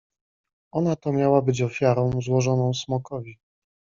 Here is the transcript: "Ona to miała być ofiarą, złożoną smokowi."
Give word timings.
"Ona 0.71 0.95
to 0.95 1.11
miała 1.13 1.41
być 1.41 1.61
ofiarą, 1.61 2.21
złożoną 2.21 2.73
smokowi." 2.73 3.39